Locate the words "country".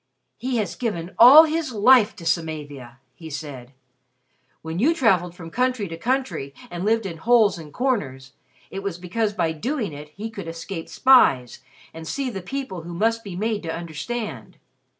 5.51-5.87, 5.95-6.55